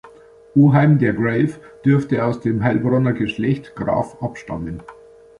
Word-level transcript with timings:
Oheim 0.55 0.97
der 0.97 1.13
Grave 1.13 1.59
dürfte 1.85 2.25
aus 2.25 2.39
dem 2.39 2.63
Heilbronner 2.63 3.13
Geschlecht 3.13 3.75
Graf 3.75 4.19
abstammen. 4.19 4.81